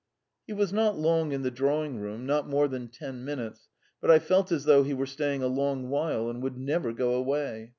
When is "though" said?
4.65-4.81